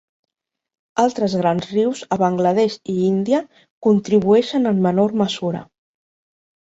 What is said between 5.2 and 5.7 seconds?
mesura.